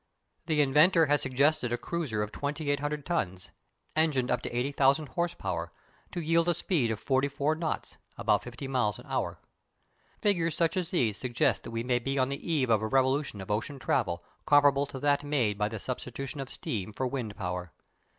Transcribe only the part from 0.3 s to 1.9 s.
The inventor has suggested a